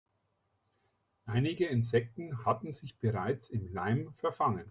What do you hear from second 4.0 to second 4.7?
verfangen.